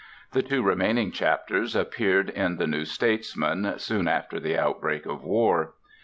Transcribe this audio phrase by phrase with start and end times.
[0.31, 5.75] The two remaining chapters appeared in the New Statesman, soon after the outbreak of war.